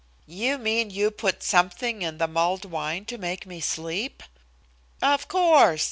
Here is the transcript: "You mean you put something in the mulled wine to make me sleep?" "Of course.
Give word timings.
"You 0.25 0.57
mean 0.57 0.89
you 0.89 1.11
put 1.11 1.43
something 1.43 2.01
in 2.01 2.17
the 2.17 2.27
mulled 2.27 2.65
wine 2.65 3.05
to 3.05 3.19
make 3.19 3.45
me 3.45 3.59
sleep?" 3.59 4.23
"Of 4.99 5.27
course. 5.27 5.79